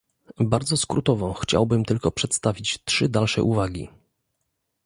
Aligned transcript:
Bardzo 0.39 0.77
skrótowo 0.77 1.33
chciałbym 1.33 1.85
tylko 1.85 2.11
przedstawić 2.11 2.79
trzy 2.85 3.09
dalsze 3.09 3.43
uwagi 3.43 3.89